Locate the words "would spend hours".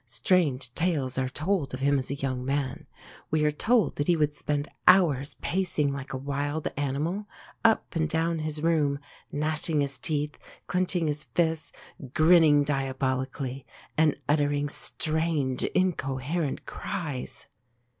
4.15-5.35